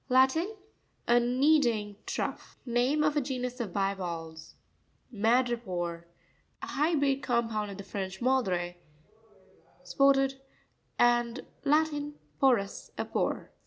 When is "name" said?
2.65-3.03